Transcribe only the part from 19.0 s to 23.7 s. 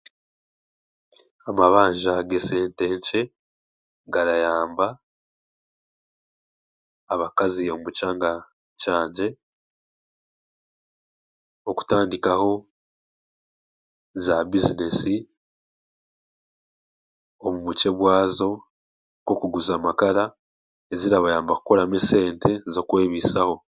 nk'okuguza amakara ezirabayamba kukoramu esente z'okwebisaho.